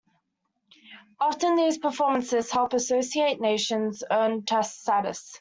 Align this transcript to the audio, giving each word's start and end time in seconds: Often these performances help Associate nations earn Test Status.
Often 1.19 1.57
these 1.57 1.77
performances 1.77 2.49
help 2.49 2.73
Associate 2.73 3.39
nations 3.39 4.03
earn 4.09 4.41
Test 4.45 4.79
Status. 4.81 5.39